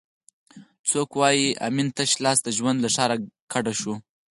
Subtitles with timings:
[0.89, 3.17] څوک وایي امین تش لاس د ژوند له ښاره
[3.51, 3.93] کډه شو؟